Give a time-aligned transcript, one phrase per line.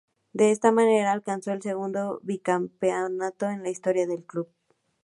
[0.33, 4.49] De esta manera alcanzó el segundo bicampeonato en la historia del club.